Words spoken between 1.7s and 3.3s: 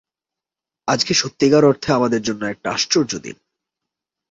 অর্থে আমাদের জন্য একটা আশ্চর্য